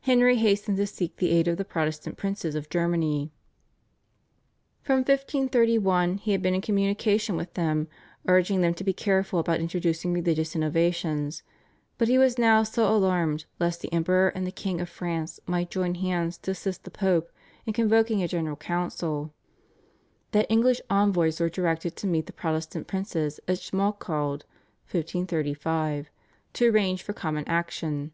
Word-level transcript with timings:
Henry 0.00 0.36
hastened 0.36 0.78
to 0.78 0.86
seek 0.86 1.18
the 1.18 1.30
aid 1.32 1.46
of 1.46 1.58
the 1.58 1.64
Protestant 1.66 2.16
princes 2.16 2.54
of 2.54 2.70
Germany. 2.70 3.30
From 4.80 5.00
1531 5.00 6.16
he 6.16 6.32
had 6.32 6.40
been 6.40 6.54
in 6.54 6.62
communication 6.62 7.36
with 7.36 7.52
them 7.52 7.86
urging 8.26 8.62
them 8.62 8.72
to 8.72 8.82
be 8.82 8.94
careful 8.94 9.38
about 9.38 9.60
introducing 9.60 10.14
religious 10.14 10.56
innovations, 10.56 11.42
but 11.98 12.08
he 12.08 12.16
was 12.16 12.38
now 12.38 12.62
so 12.62 12.88
alarmed 12.88 13.44
lest 13.60 13.82
the 13.82 13.92
Emperor 13.92 14.28
and 14.30 14.46
the 14.46 14.50
King 14.50 14.80
of 14.80 14.88
France 14.88 15.40
might 15.46 15.70
join 15.70 15.96
hands 15.96 16.38
to 16.38 16.52
assist 16.52 16.84
the 16.84 16.90
Pope 16.90 17.30
in 17.66 17.74
convoking 17.74 18.22
a 18.22 18.28
General 18.28 18.56
Council, 18.56 19.34
that 20.30 20.46
English 20.50 20.80
envoys 20.88 21.38
were 21.38 21.50
directed 21.50 21.96
to 21.96 22.06
meet 22.06 22.24
the 22.24 22.32
Protestant 22.32 22.86
princes 22.86 23.40
at 23.46 23.58
Schmalkald 23.58 24.46
(1535), 24.90 26.08
to 26.54 26.66
arrange 26.66 27.02
for 27.02 27.12
common 27.12 27.44
action. 27.46 28.12